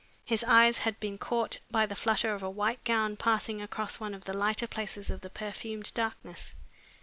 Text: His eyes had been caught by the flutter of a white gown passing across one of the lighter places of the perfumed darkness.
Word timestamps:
His 0.25 0.43
eyes 0.45 0.79
had 0.79 0.99
been 0.99 1.19
caught 1.19 1.59
by 1.69 1.85
the 1.85 1.93
flutter 1.95 2.33
of 2.33 2.41
a 2.41 2.49
white 2.49 2.83
gown 2.83 3.17
passing 3.17 3.61
across 3.61 3.99
one 3.99 4.15
of 4.15 4.25
the 4.25 4.33
lighter 4.33 4.65
places 4.65 5.11
of 5.11 5.21
the 5.21 5.29
perfumed 5.29 5.93
darkness. 5.93 6.55